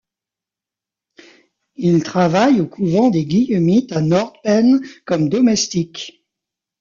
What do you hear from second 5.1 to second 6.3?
domestique.